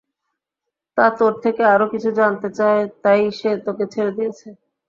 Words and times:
সে 0.97 1.05
তোর 1.19 1.33
থেকে 1.43 1.61
আরও 1.73 1.85
কিছু 1.93 2.09
জানতে 2.19 2.47
চায় 2.57 2.81
তাই 3.03 3.21
সে 3.39 3.49
তোকে 3.65 3.85
ছেড়ে 3.93 4.11
দিয়েছে। 4.17 4.47